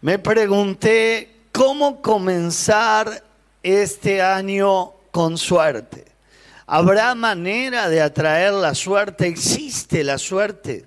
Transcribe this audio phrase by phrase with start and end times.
[0.00, 3.24] me pregunté cómo comenzar
[3.62, 6.04] este año con suerte.
[6.66, 9.26] ¿Habrá manera de atraer la suerte?
[9.26, 10.86] ¿Existe la suerte?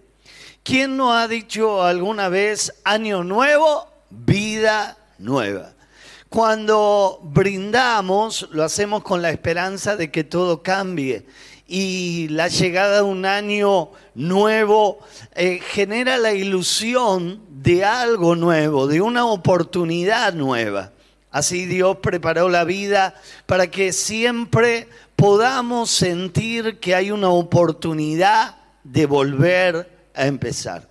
[0.64, 5.74] ¿Quién no ha dicho alguna vez año nuevo, vida nueva?
[6.30, 11.26] Cuando brindamos, lo hacemos con la esperanza de que todo cambie
[11.68, 15.00] y la llegada de un año nuevo
[15.36, 20.92] eh, genera la ilusión de algo nuevo, de una oportunidad nueva.
[21.30, 23.14] Así Dios preparó la vida
[23.46, 30.90] para que siempre podamos sentir que hay una oportunidad de volver a empezar.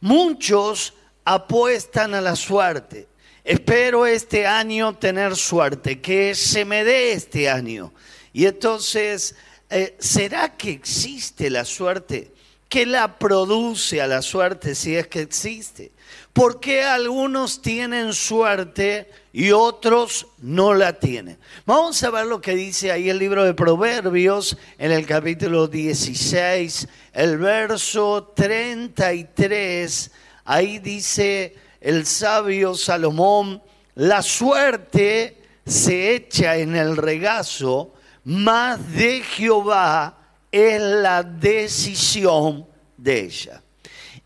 [0.00, 3.08] Muchos apuestan a la suerte.
[3.44, 7.92] Espero este año tener suerte, que se me dé este año.
[8.32, 9.34] Y entonces,
[9.68, 12.32] eh, ¿será que existe la suerte?
[12.72, 15.92] ¿Qué la produce a la suerte si es que existe?
[16.32, 21.36] ¿Por qué algunos tienen suerte y otros no la tienen?
[21.66, 26.88] Vamos a ver lo que dice ahí el libro de Proverbios en el capítulo 16,
[27.12, 30.10] el verso 33.
[30.46, 33.62] Ahí dice el sabio Salomón,
[33.96, 35.36] la suerte
[35.66, 37.92] se echa en el regazo,
[38.24, 40.21] más de Jehová
[40.52, 43.62] es la decisión de ella.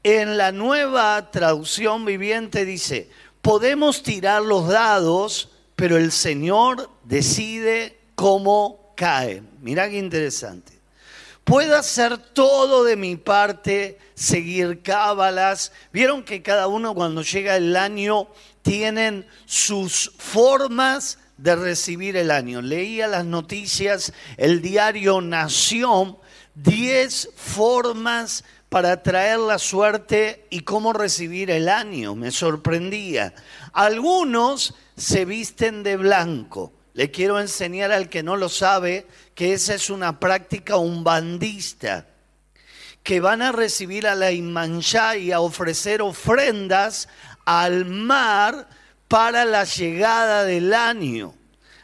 [0.03, 3.09] En la nueva traducción viviente dice,
[3.41, 9.43] podemos tirar los dados, pero el Señor decide cómo cae.
[9.61, 10.77] Mira qué interesante.
[11.45, 15.71] Puedo hacer todo de mi parte, seguir cábalas.
[15.93, 18.27] Vieron que cada uno cuando llega el año
[18.63, 22.63] tienen sus formas de recibir el año.
[22.63, 26.19] Leía las noticias, el diario Nación,
[26.55, 32.15] 10 formas para traer la suerte y cómo recibir el año.
[32.15, 33.35] Me sorprendía.
[33.73, 36.73] Algunos se visten de blanco.
[36.95, 42.07] Le quiero enseñar al que no lo sabe que esa es una práctica umbandista,
[43.03, 47.09] que van a recibir a la Imanchá y a ofrecer ofrendas
[47.45, 48.67] al mar
[49.09, 51.35] para la llegada del año.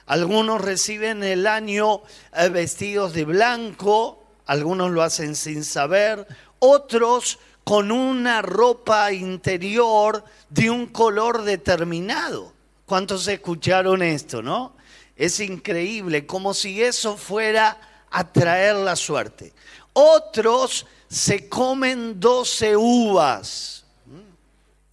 [0.06, 2.02] Algunos reciben el año
[2.34, 6.26] eh, vestidos de blanco, algunos lo hacen sin saber,
[6.58, 12.52] otros con una ropa interior de un color determinado.
[12.86, 14.74] ¿Cuántos escucharon esto, no?
[15.16, 17.78] Es increíble, como si eso fuera
[18.10, 19.52] a traer la suerte.
[19.92, 23.84] Otros se comen 12 uvas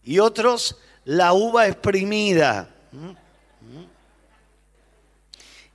[0.03, 0.77] y otros
[1.09, 2.69] la uva exprimida.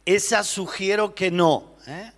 [0.06, 1.75] Esa sugiero que no.
[1.89, 2.12] ¿eh?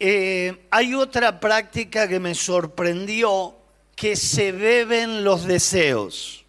[0.00, 3.54] Eh, hay otra práctica que me sorprendió,
[3.94, 6.44] que se beben los deseos.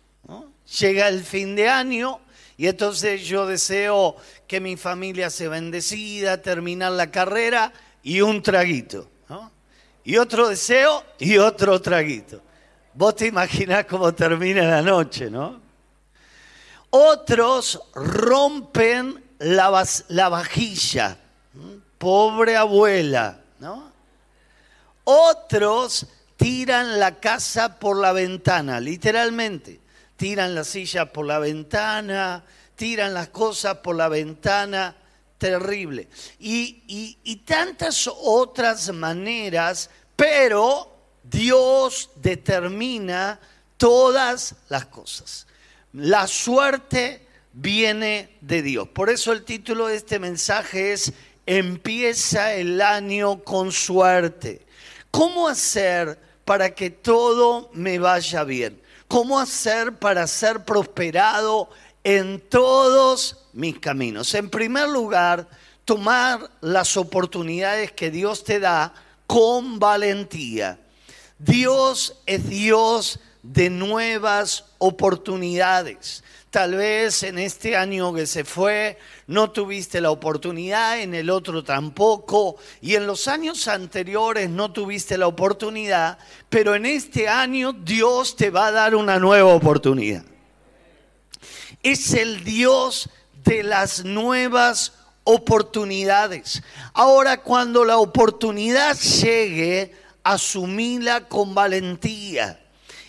[0.80, 2.20] Llega el fin de año
[2.58, 4.16] y entonces yo deseo
[4.48, 9.08] que mi familia sea bendecida, terminar la carrera y un traguito.
[10.04, 12.42] Y otro deseo y otro traguito.
[12.96, 15.62] Vos te imaginás cómo termina la noche, ¿no?
[16.92, 21.18] Otros rompen la, la vajilla.
[21.98, 23.44] Pobre abuela
[25.04, 26.06] otros
[26.38, 29.80] tiran la casa por la ventana, literalmente.
[30.16, 32.44] Tiran la silla por la ventana,
[32.76, 34.96] tiran las cosas por la ventana,
[35.38, 36.08] terrible.
[36.40, 40.93] Y, y tantas otras maneras, pero
[41.24, 43.40] Dios determina
[43.78, 45.48] todas las cosas.
[45.94, 48.88] La suerte viene de Dios.
[48.88, 51.14] Por eso el título de este mensaje es
[51.46, 54.66] empieza el año con suerte.
[55.12, 58.82] ¿Cómo hacer para que todo me vaya bien?
[59.08, 61.70] ¿Cómo hacer para ser prosperado
[62.04, 64.34] en todos mis caminos?
[64.34, 65.48] En primer lugar,
[65.86, 68.94] tomar las oportunidades que Dios te da
[69.28, 70.80] con valentía.
[71.40, 76.24] Dios es Dios de nuevas oportunidades.
[76.50, 81.64] Tal vez en este año que se fue no tuviste la oportunidad, en el otro
[81.64, 86.20] tampoco, y en los años anteriores no tuviste la oportunidad,
[86.50, 90.24] pero en este año Dios te va a dar una nueva oportunidad.
[91.82, 93.10] Es el Dios
[93.44, 94.94] de las nuevas
[95.24, 96.62] oportunidades.
[96.94, 99.92] Ahora cuando la oportunidad llegue,
[100.24, 102.60] asumíla con valentía.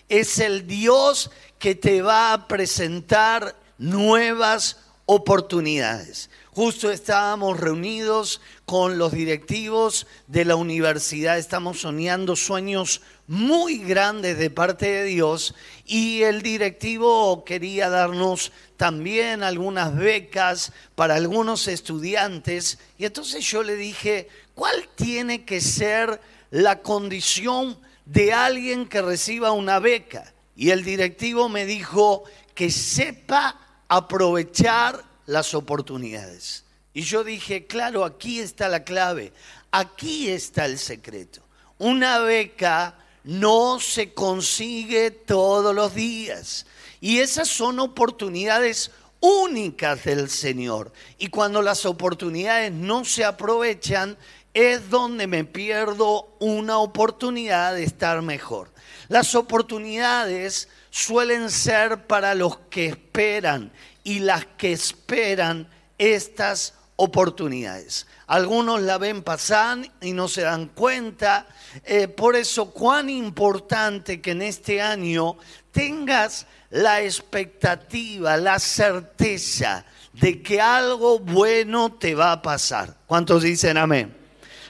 [0.09, 6.31] Es el Dios que te va a presentar nuevas oportunidades.
[6.53, 14.51] Justo estábamos reunidos con los directivos de la universidad, estamos soñando sueños muy grandes de
[14.51, 23.07] parte de Dios y el directivo quería darnos también algunas becas para algunos estudiantes y
[23.07, 26.21] entonces yo le dije, ¿cuál tiene que ser
[26.55, 30.33] la condición de alguien que reciba una beca?
[30.55, 32.23] Y el directivo me dijo
[32.55, 33.59] que sepa
[33.89, 36.65] aprovechar las oportunidades.
[36.93, 39.33] Y yo dije, claro, aquí está la clave,
[39.73, 41.43] aquí está el secreto.
[41.79, 46.67] Una beca no se consigue todos los días.
[47.01, 50.93] Y esas son oportunidades únicas del Señor.
[51.19, 54.17] Y cuando las oportunidades no se aprovechan,
[54.55, 58.73] es donde me pierdo una oportunidad de estar mejor.
[59.09, 63.73] Las oportunidades suelen ser para los que esperan
[64.05, 65.69] y las que esperan
[65.99, 68.07] estas oportunidades.
[68.27, 71.47] Algunos la ven pasar y no se dan cuenta.
[71.85, 75.37] Eh, por eso, cuán importante que en este año
[75.73, 82.97] tengas la expectativa, la certeza de que algo bueno te va a pasar.
[83.07, 84.24] ¿Cuántos dicen amén?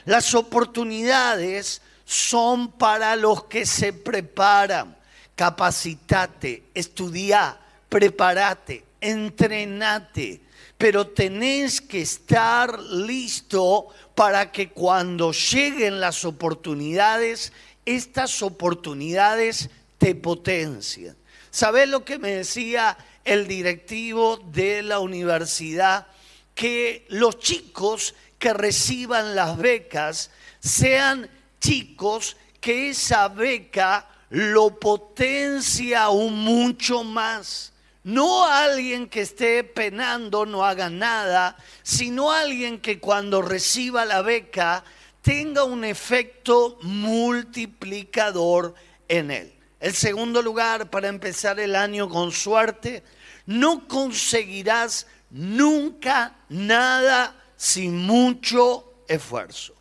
[0.05, 4.95] Las oportunidades son para los que se preparan.
[5.35, 7.57] Capacitate, estudia,
[7.89, 10.45] prepárate, entrenate
[10.77, 17.53] pero tenés que estar listo para que cuando lleguen las oportunidades,
[17.85, 21.15] estas oportunidades te potencien.
[21.49, 26.07] ¿Sabés lo que me decía el directivo de la universidad?
[26.53, 31.29] Que los chicos que reciban las becas sean
[31.59, 37.73] chicos que esa beca lo potencia aún mucho más
[38.05, 44.83] no alguien que esté penando, no haga nada, sino alguien que cuando reciba la beca
[45.23, 48.75] tenga un efecto multiplicador
[49.07, 49.53] en él.
[49.79, 53.03] El segundo lugar, para empezar el año con suerte,
[53.47, 59.73] no conseguirás nunca nada sin mucho esfuerzo.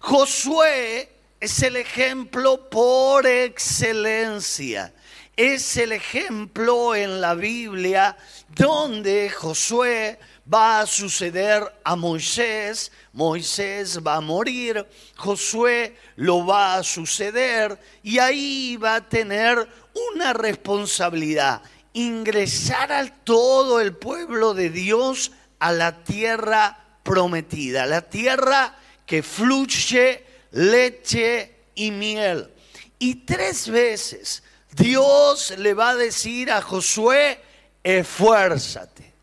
[0.00, 1.08] Josué
[1.40, 4.92] es el ejemplo por excelencia
[5.36, 8.16] es el ejemplo en la Biblia
[8.48, 10.18] donde Josué
[10.52, 14.86] va a suceder a Moisés, Moisés va a morir,
[15.16, 19.68] Josué lo va a suceder y ahí va a tener
[20.10, 21.60] una responsabilidad,
[21.92, 28.76] ingresar a todo el pueblo de Dios a la tierra prometida, la tierra
[29.06, 32.50] que fluye leche y miel.
[32.98, 34.42] Y tres veces
[34.72, 37.40] Dios le va a decir a Josué,
[37.84, 39.14] esfuérzate.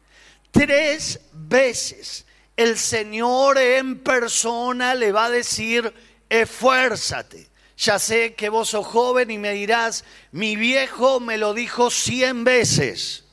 [0.49, 2.25] Tres veces
[2.55, 5.93] el Señor en persona le va a decir,
[6.29, 7.49] esfuérzate.
[7.75, 12.45] Ya sé que vos sos joven y me dirás, mi viejo me lo dijo cien
[12.45, 13.25] veces.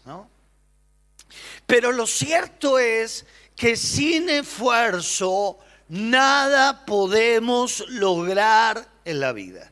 [1.66, 3.26] Pero lo cierto es
[3.60, 5.58] que sin esfuerzo
[5.90, 9.70] nada podemos lograr en la vida.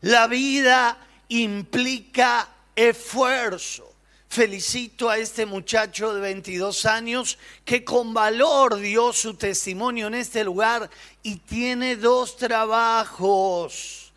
[0.00, 0.98] La vida
[1.28, 3.94] implica esfuerzo.
[4.28, 10.42] Felicito a este muchacho de 22 años que con valor dio su testimonio en este
[10.42, 10.90] lugar
[11.22, 14.12] y tiene dos trabajos.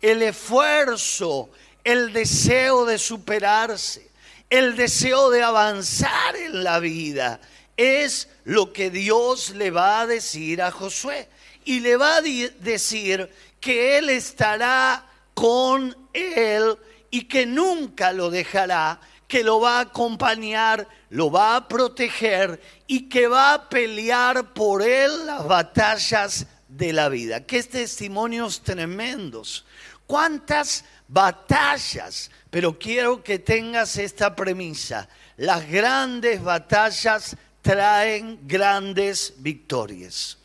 [0.00, 1.50] El esfuerzo,
[1.82, 4.08] el deseo de superarse,
[4.48, 7.40] el deseo de avanzar en la vida.
[7.82, 11.28] Es lo que Dios le va a decir a Josué.
[11.64, 13.28] Y le va a decir
[13.60, 16.76] que Él estará con Él
[17.10, 23.08] y que nunca lo dejará, que lo va a acompañar, lo va a proteger y
[23.08, 27.44] que va a pelear por Él las batallas de la vida.
[27.44, 29.64] Qué testimonios tremendos.
[30.06, 32.30] ¿Cuántas batallas?
[32.50, 35.08] Pero quiero que tengas esta premisa.
[35.36, 40.36] Las grandes batallas traen grandes victorias.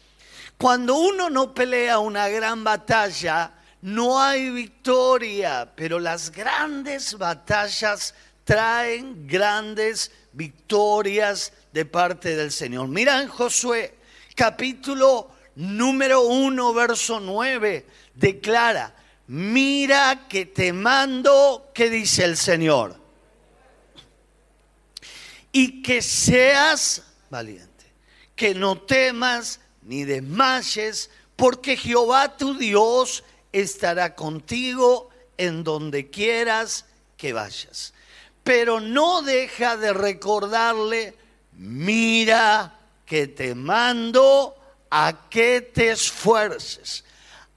[0.58, 9.28] Cuando uno no pelea una gran batalla, no hay victoria, pero las grandes batallas traen
[9.28, 12.88] grandes victorias de parte del Señor.
[12.88, 13.96] Mira en Josué,
[14.36, 18.96] capítulo número 1, verso 9, declara,
[19.28, 22.96] mira que te mando, que dice el Señor,
[25.52, 27.86] y que seas valiente,
[28.36, 37.34] que no temas ni desmayes, porque Jehová tu Dios estará contigo en donde quieras que
[37.34, 37.93] vayas.
[38.43, 41.15] Pero no deja de recordarle,
[41.53, 44.55] mira que te mando
[44.89, 47.03] a que te esfuerces,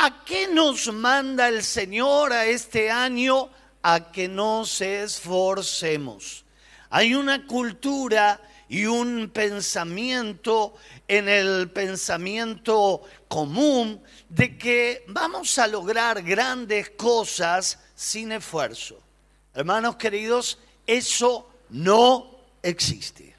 [0.03, 3.51] ¿A qué nos manda el Señor a este año?
[3.83, 6.47] A que nos esforcemos.
[6.89, 10.75] Hay una cultura y un pensamiento
[11.09, 19.03] en el pensamiento común de que vamos a lograr grandes cosas sin esfuerzo.
[19.53, 23.35] Hermanos queridos, eso no existe.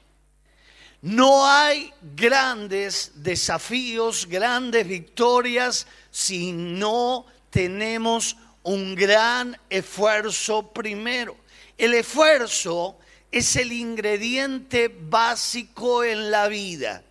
[1.00, 11.34] No hay grandes desafíos, grandes victorias si no tenemos un gran esfuerzo primero.
[11.78, 12.98] El esfuerzo
[13.32, 17.02] es el ingrediente básico en la vida.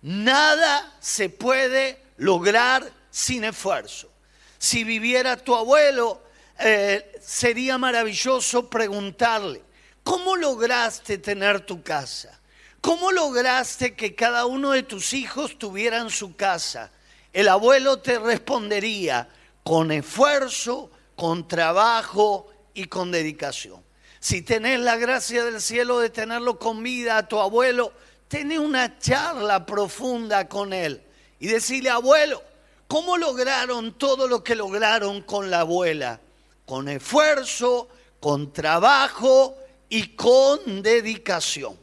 [0.00, 4.10] Nada se puede lograr sin esfuerzo.
[4.58, 6.22] Si viviera tu abuelo,
[6.58, 9.62] eh, sería maravilloso preguntarle,
[10.02, 12.40] ¿cómo lograste tener tu casa?
[12.80, 16.90] ¿Cómo lograste que cada uno de tus hijos tuvieran su casa?
[17.32, 19.28] El abuelo te respondería
[19.62, 23.87] con esfuerzo, con trabajo y con dedicación.
[24.20, 27.92] Si tenés la gracia del cielo de tenerlo con vida a tu abuelo,
[28.28, 31.02] tenés una charla profunda con él
[31.38, 32.42] y decirle, abuelo,
[32.86, 36.20] ¿cómo lograron todo lo que lograron con la abuela?
[36.66, 37.88] Con esfuerzo,
[38.20, 39.56] con trabajo
[39.88, 41.78] y con dedicación.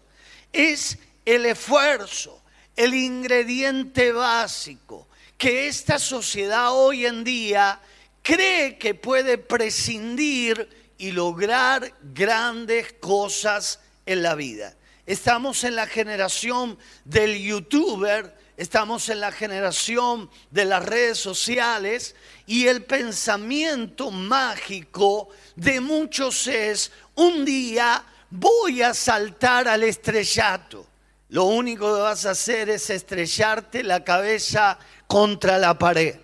[0.51, 2.41] Es el esfuerzo,
[2.75, 7.79] el ingrediente básico que esta sociedad hoy en día
[8.21, 14.75] cree que puede prescindir y lograr grandes cosas en la vida.
[15.05, 22.15] Estamos en la generación del youtuber, estamos en la generación de las redes sociales
[22.47, 30.87] y el pensamiento mágico de muchos es, un día voy a saltar al estrellato.
[31.29, 36.15] Lo único que vas a hacer es estrellarte la cabeza contra la pared.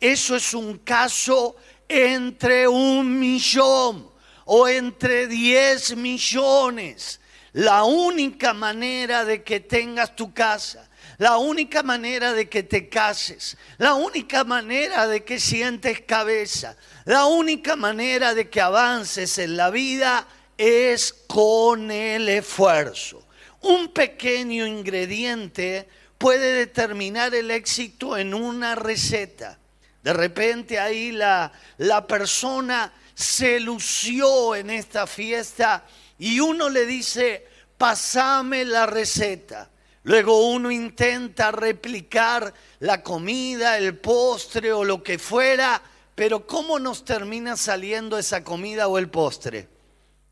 [0.00, 1.56] Eso es un caso
[1.90, 4.08] entre un millón
[4.44, 7.20] o entre diez millones.
[7.52, 13.56] La única manera de que tengas tu casa, la única manera de que te cases,
[13.78, 19.70] la única manera de que sientes cabeza, la única manera de que avances en la
[19.70, 23.26] vida es con el esfuerzo.
[23.62, 29.58] Un pequeño ingrediente puede determinar el éxito en una receta.
[30.02, 35.84] De repente ahí la, la persona se lució en esta fiesta
[36.18, 39.70] y uno le dice, pasame la receta.
[40.04, 45.82] Luego uno intenta replicar la comida, el postre o lo que fuera,
[46.14, 49.68] pero ¿cómo nos termina saliendo esa comida o el postre?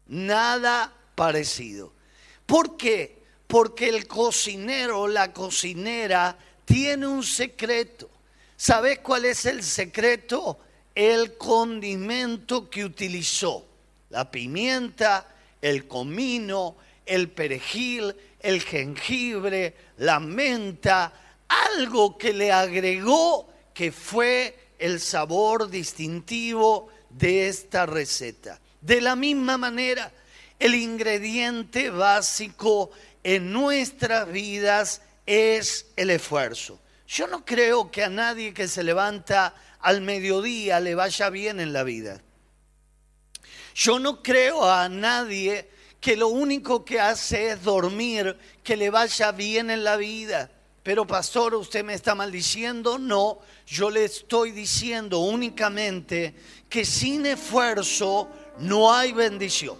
[0.06, 1.92] Nada parecido.
[2.46, 3.22] ¿Por qué?
[3.46, 8.10] Porque el cocinero o la cocinera tiene un secreto.
[8.60, 10.58] ¿Sabes cuál es el secreto?
[10.92, 13.64] El condimento que utilizó.
[14.10, 21.12] La pimienta, el comino, el perejil, el jengibre, la menta,
[21.46, 28.60] algo que le agregó que fue el sabor distintivo de esta receta.
[28.80, 30.10] De la misma manera,
[30.58, 32.90] el ingrediente básico
[33.22, 36.80] en nuestras vidas es el esfuerzo.
[37.08, 41.72] Yo no creo que a nadie que se levanta al mediodía le vaya bien en
[41.72, 42.20] la vida.
[43.74, 49.32] Yo no creo a nadie que lo único que hace es dormir, que le vaya
[49.32, 50.50] bien en la vida.
[50.82, 52.98] Pero pastor, ¿usted me está maldiciendo?
[52.98, 56.34] No, yo le estoy diciendo únicamente
[56.68, 59.78] que sin esfuerzo no hay bendición,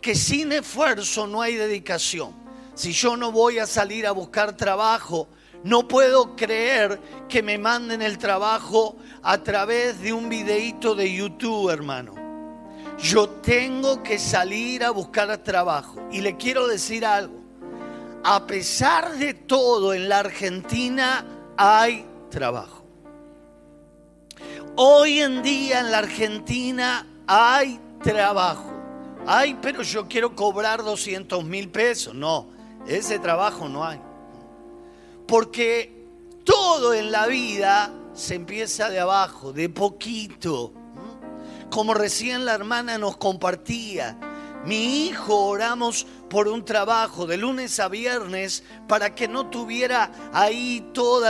[0.00, 2.34] que sin esfuerzo no hay dedicación.
[2.74, 5.28] Si yo no voy a salir a buscar trabajo,
[5.64, 11.70] no puedo creer que me manden el trabajo a través de un videíto de YouTube,
[11.70, 12.14] hermano.
[12.98, 16.00] Yo tengo que salir a buscar trabajo.
[16.10, 17.40] Y le quiero decir algo.
[18.24, 21.24] A pesar de todo, en la Argentina
[21.56, 22.84] hay trabajo.
[24.76, 28.72] Hoy en día en la Argentina hay trabajo.
[29.26, 32.14] Ay, pero yo quiero cobrar 200 mil pesos.
[32.14, 32.48] No,
[32.86, 34.00] ese trabajo no hay.
[35.32, 35.90] Porque
[36.44, 40.74] todo en la vida se empieza de abajo, de poquito.
[41.70, 44.18] Como recién la hermana nos compartía.
[44.66, 50.86] Mi hijo oramos por un trabajo de lunes a viernes para que no tuviera ahí
[50.92, 51.24] todo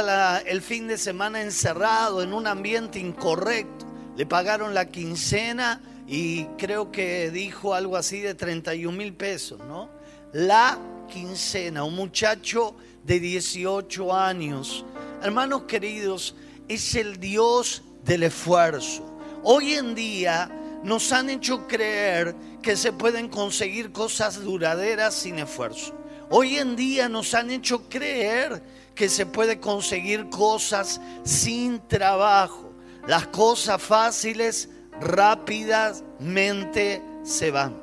[0.47, 3.87] el fin de semana encerrado en un ambiente incorrecto.
[4.17, 9.89] Le pagaron la quincena y creo que dijo algo así de 31 mil pesos, ¿no?
[10.33, 10.77] La
[11.09, 14.85] quincena, un muchacho de 18 años.
[15.23, 16.35] Hermanos queridos,
[16.69, 19.05] es el Dios del esfuerzo.
[19.43, 20.51] Hoy en día
[20.85, 25.95] nos han hecho creer que se pueden conseguir cosas duraderas sin esfuerzo.
[26.31, 28.63] Hoy en día nos han hecho creer
[28.95, 32.73] que se puede conseguir cosas sin trabajo.
[33.07, 34.69] Las cosas fáciles
[35.01, 37.77] rápidamente se van.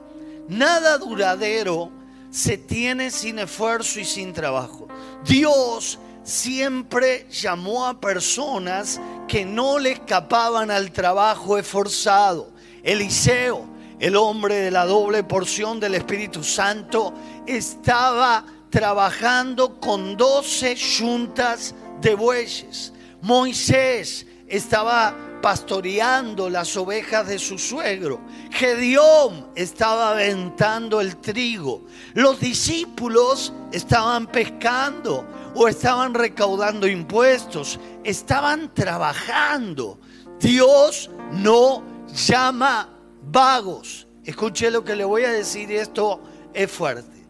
[0.48, 1.92] Nada duradero
[2.30, 4.88] se tiene sin esfuerzo y sin trabajo.
[5.26, 12.52] Dios siempre llamó a personas que no le escapaban al trabajo esforzado.
[12.84, 13.66] Eliseo,
[14.00, 17.14] el hombre de la doble porción del Espíritu Santo,
[17.46, 22.94] estaba trabajando con doce yuntas de bueyes.
[23.22, 28.22] Moisés estaba pastoreando las ovejas de su suegro.
[28.52, 31.86] Gedeón estaba aventando el trigo.
[32.14, 37.80] Los discípulos estaban pescando o estaban recaudando impuestos.
[38.04, 40.00] Estaban trabajando.
[40.40, 42.90] Dios no llama
[43.24, 44.08] vagos.
[44.24, 46.22] Escuche lo que le voy a decir esto
[46.54, 47.26] es fuerte.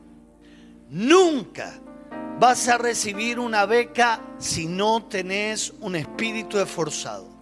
[0.90, 1.80] Nunca
[2.40, 7.39] vas a recibir una beca si no tenés un espíritu esforzado.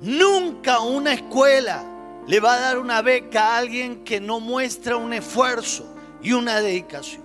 [0.00, 1.84] Nunca una escuela
[2.26, 5.86] le va a dar una beca a alguien que no muestra un esfuerzo
[6.22, 7.22] y una dedicación.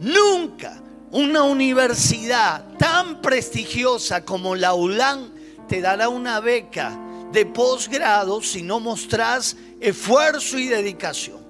[0.00, 0.82] Nunca
[1.12, 5.32] una universidad tan prestigiosa como la ULAN
[5.68, 6.98] te dará una beca
[7.32, 11.44] de posgrado si no mostrás esfuerzo y dedicación.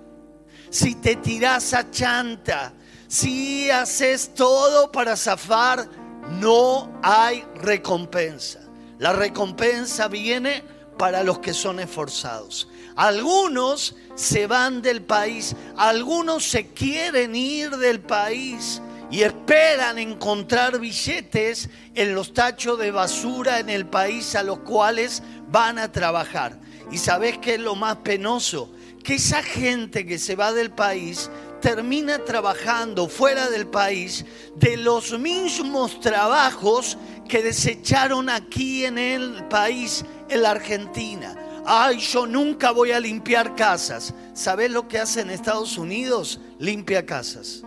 [0.70, 2.74] Si te tirás a chanta,
[3.08, 5.88] si haces todo para zafar,
[6.40, 8.63] no hay recompensa.
[9.04, 10.62] La recompensa viene
[10.96, 12.68] para los que son esforzados.
[12.96, 18.80] Algunos se van del país, algunos se quieren ir del país
[19.10, 25.22] y esperan encontrar billetes en los tachos de basura en el país a los cuales
[25.48, 26.58] van a trabajar.
[26.90, 28.72] ¿Y sabes qué es lo más penoso?
[29.02, 31.30] Que esa gente que se va del país
[31.64, 40.04] termina trabajando fuera del país de los mismos trabajos que desecharon aquí en el país,
[40.28, 41.34] en la Argentina.
[41.64, 44.12] Ay, yo nunca voy a limpiar casas.
[44.34, 46.38] ¿Sabes lo que hace en Estados Unidos?
[46.58, 47.62] Limpia casas.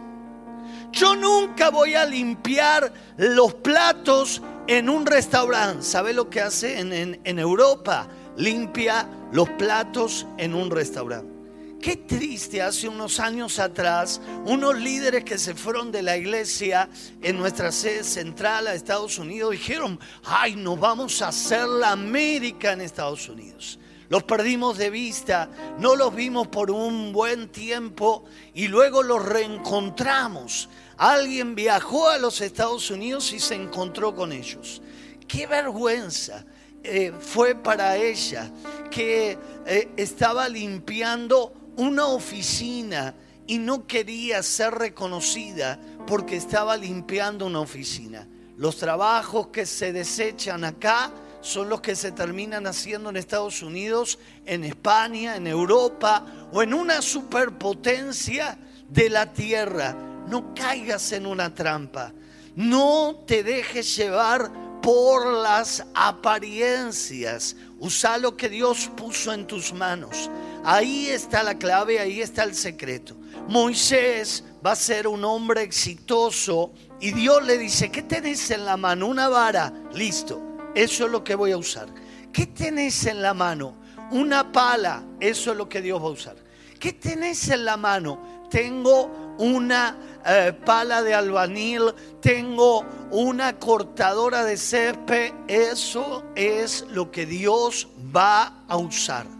[0.92, 5.82] Yo nunca voy a limpiar los platos en un restaurante.
[5.82, 8.08] ¿Sabe lo que hace en, en Europa?
[8.36, 11.37] Limpia los platos en un restaurante.
[11.82, 16.90] Qué triste hace unos años atrás, unos líderes que se fueron de la iglesia
[17.22, 22.74] en nuestra sede central a Estados Unidos dijeron, ay, nos vamos a hacer la América
[22.74, 23.80] en Estados Unidos.
[24.10, 30.70] Los perdimos de vista, no los vimos por un buen tiempo y luego los reencontramos.
[30.98, 34.82] Alguien viajó a los Estados Unidos y se encontró con ellos.
[35.28, 36.46] Qué vergüenza
[36.84, 38.50] eh, fue para ella
[38.90, 43.16] que eh, estaba limpiando una oficina
[43.48, 48.28] y no quería ser reconocida porque estaba limpiando una oficina.
[48.58, 51.12] Los trabajos que se desechan acá
[51.42, 56.74] son los que se terminan haciendo en Estados Unidos, en España, en Europa o en
[56.74, 58.58] una superpotencia
[58.90, 59.96] de la tierra.
[60.28, 62.12] No caigas en una trampa.
[62.56, 67.56] No te dejes llevar por las apariencias.
[67.80, 70.30] Usa lo que Dios puso en tus manos.
[70.70, 73.16] Ahí está la clave, ahí está el secreto.
[73.48, 78.76] Moisés va a ser un hombre exitoso y Dios le dice, ¿qué tenés en la
[78.76, 79.08] mano?
[79.08, 79.72] Una vara.
[79.94, 81.88] Listo, eso es lo que voy a usar.
[82.34, 83.78] ¿Qué tenés en la mano?
[84.12, 85.06] Una pala.
[85.22, 86.36] Eso es lo que Dios va a usar.
[86.78, 88.46] ¿Qué tenés en la mano?
[88.52, 95.32] Tengo una eh, pala de albanil, tengo una cortadora de césped.
[95.48, 99.37] Eso es lo que Dios va a usar.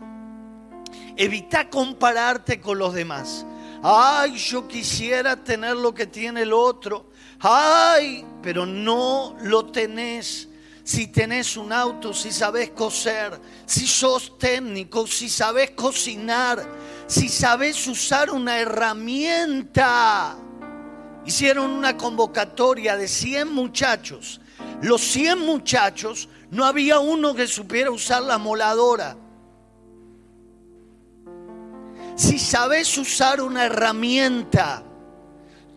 [1.18, 3.46] Evita compararte con los demás.
[3.82, 7.08] Ay, yo quisiera tener lo que tiene el otro.
[7.40, 10.48] Ay, pero no lo tenés.
[10.84, 16.66] Si tenés un auto, si sabes coser, si sos técnico, si sabes cocinar,
[17.08, 20.38] si sabes usar una herramienta.
[21.26, 24.40] Hicieron una convocatoria de 100 muchachos.
[24.82, 29.18] Los 100 muchachos, no había uno que supiera usar la moladora.
[32.18, 34.84] Si sabes usar una herramienta,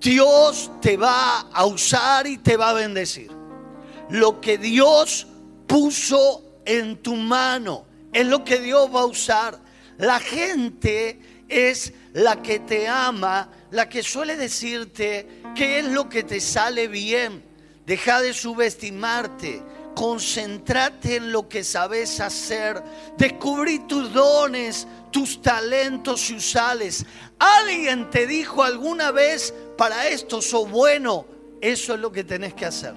[0.01, 3.31] Dios te va a usar y te va a bendecir.
[4.09, 5.27] Lo que Dios
[5.67, 9.61] puso en tu mano es lo que Dios va a usar.
[9.99, 16.23] La gente es la que te ama, la que suele decirte qué es lo que
[16.23, 17.45] te sale bien.
[17.85, 19.63] Deja de subestimarte.
[19.95, 22.83] Concéntrate en lo que sabes hacer.
[23.19, 27.05] Descubrí tus dones, tus talentos y usales.
[27.39, 31.27] Alguien te dijo alguna vez, para esto sos bueno.
[31.61, 32.95] Eso es lo que tenés que hacer.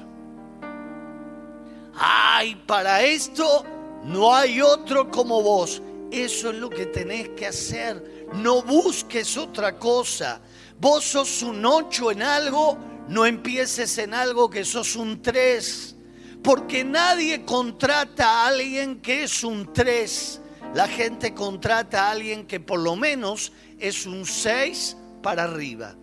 [1.95, 3.65] Ay, para esto
[4.03, 5.81] no hay otro como vos.
[6.11, 8.27] Eso es lo que tenés que hacer.
[8.33, 10.41] No busques otra cosa.
[10.79, 15.95] Vos sos un ocho en algo, no empieces en algo que sos un tres.
[16.43, 20.41] Porque nadie contrata a alguien que es un tres.
[20.73, 25.95] La gente contrata a alguien que por lo menos es un seis para arriba.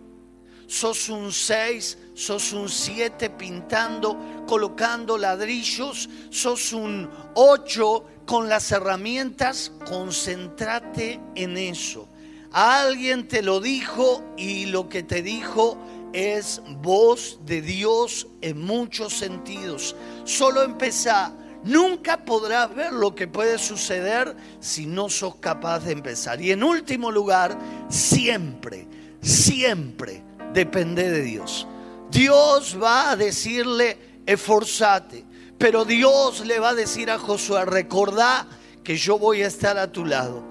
[0.67, 9.73] Sos un seis, sos un siete pintando, colocando ladrillos, sos un ocho con las herramientas,
[9.85, 12.07] concéntrate en eso.
[12.53, 15.77] Alguien te lo dijo y lo que te dijo
[16.13, 19.97] es voz de Dios en muchos sentidos.
[20.23, 21.33] Solo empezá.
[21.63, 26.41] Nunca podrás ver lo que puede suceder si no sos capaz de empezar.
[26.41, 27.57] Y en último lugar,
[27.89, 28.87] siempre,
[29.21, 31.67] siempre depende de Dios.
[32.09, 35.25] Dios va a decirle, esforzate.
[35.57, 38.47] Pero Dios le va a decir a Josué, recordá
[38.83, 40.43] que yo voy a estar a tu lado.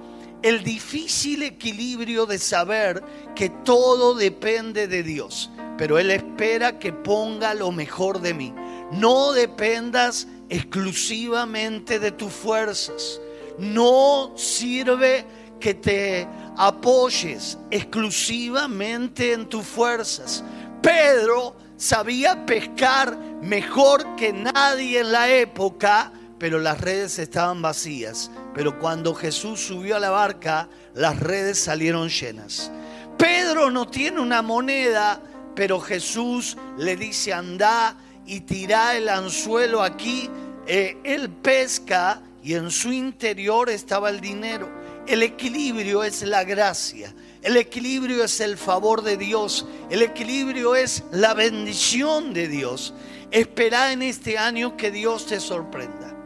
[0.43, 3.03] El difícil equilibrio de saber
[3.35, 8.55] que todo depende de Dios, pero Él espera que ponga lo mejor de mí.
[8.93, 13.21] No dependas exclusivamente de tus fuerzas.
[13.59, 15.25] No sirve
[15.59, 20.45] que te apoyes exclusivamente en tus fuerzas.
[20.83, 28.31] Pedro sabía pescar mejor que nadie en la época, pero las redes estaban vacías.
[28.55, 32.71] Pero cuando Jesús subió a la barca, las redes salieron llenas.
[33.17, 35.23] Pedro no tiene una moneda,
[35.55, 37.97] pero Jesús le dice, anda
[38.31, 40.31] y tira el anzuelo aquí.
[40.65, 44.69] Eh, él pesca y en su interior estaba el dinero.
[45.09, 47.13] El equilibrio es la gracia.
[47.43, 49.67] El equilibrio es el favor de Dios.
[49.91, 52.95] El equilibrio es la bendición de Dios.
[53.33, 56.17] Espera en este año que Dios te sorprenda.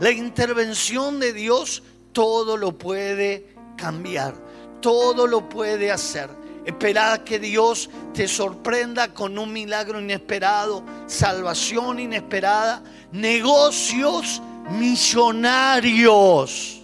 [0.00, 4.34] La intervención de Dios todo lo puede cambiar.
[4.82, 6.28] Todo lo puede hacer.
[6.64, 16.80] Espera que Dios te sorprenda con un milagro inesperado, salvación inesperada, negocios millonarios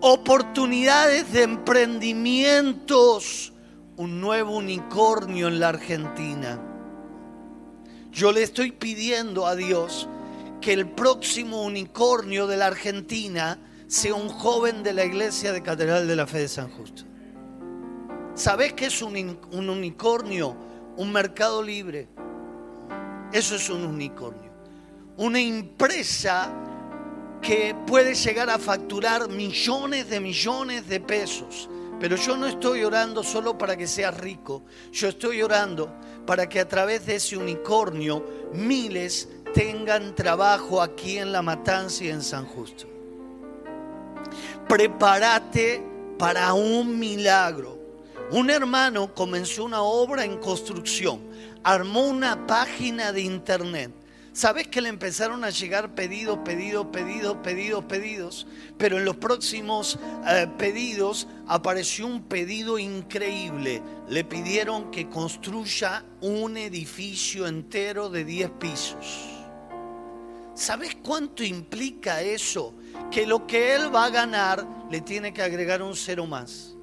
[0.00, 3.52] oportunidades de emprendimientos,
[3.96, 6.60] un nuevo unicornio en la Argentina.
[8.12, 10.08] Yo le estoy pidiendo a Dios
[10.60, 16.08] que el próximo unicornio de la Argentina sea un joven de la iglesia de Catedral
[16.08, 17.04] de la Fe de San Justo.
[18.36, 20.54] ¿Sabes qué es un, un unicornio?
[20.96, 22.06] Un mercado libre.
[23.32, 24.52] Eso es un unicornio.
[25.16, 26.52] Una empresa
[27.40, 31.68] que puede llegar a facturar millones de millones de pesos.
[31.98, 35.90] Pero yo no estoy orando solo para que sea rico, yo estoy orando
[36.26, 38.22] para que a través de ese unicornio
[38.52, 42.86] miles tengan trabajo aquí en La Matanza y en San Justo.
[44.68, 45.82] Prepárate
[46.18, 47.75] para un milagro.
[48.30, 51.20] Un hermano comenzó una obra en construcción,
[51.62, 53.92] armó una página de internet
[54.36, 58.46] ¿Sabes que le empezaron a llegar pedidos, pedidos, pedidos, pedidos, pedidos?
[58.76, 63.80] Pero en los próximos eh, pedidos apareció un pedido increíble.
[64.10, 69.24] Le pidieron que construya un edificio entero de 10 pisos.
[70.54, 72.74] ¿Sabes cuánto implica eso?
[73.10, 76.75] Que lo que él va a ganar le tiene que agregar un cero más.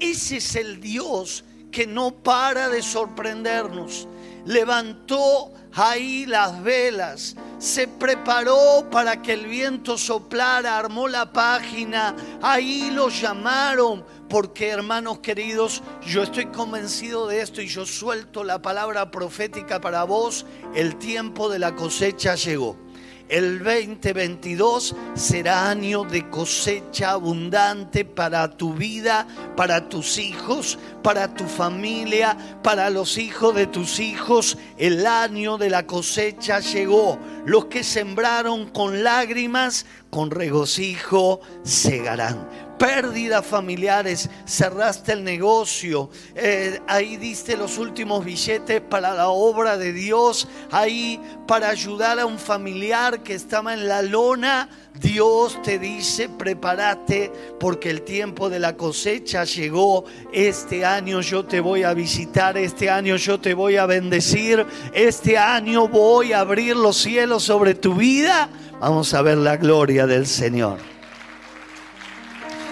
[0.00, 4.08] Ese es el Dios que no para de sorprendernos
[4.48, 12.90] levantó ahí las velas, se preparó para que el viento soplara, armó la página, ahí
[12.90, 19.10] lo llamaron, porque hermanos queridos, yo estoy convencido de esto y yo suelto la palabra
[19.10, 22.87] profética para vos, el tiempo de la cosecha llegó.
[23.28, 31.44] El 2022 será año de cosecha abundante para tu vida, para tus hijos, para tu
[31.44, 34.56] familia, para los hijos de tus hijos.
[34.78, 37.18] El año de la cosecha llegó.
[37.44, 42.67] Los que sembraron con lágrimas, con regocijo segarán.
[42.78, 49.92] Pérdidas familiares, cerraste el negocio, eh, ahí diste los últimos billetes para la obra de
[49.92, 54.68] Dios, ahí para ayudar a un familiar que estaba en la lona,
[55.00, 60.04] Dios te dice, prepárate porque el tiempo de la cosecha llegó.
[60.32, 65.38] Este año yo te voy a visitar, este año yo te voy a bendecir, este
[65.38, 68.48] año voy a abrir los cielos sobre tu vida.
[68.80, 70.97] Vamos a ver la gloria del Señor.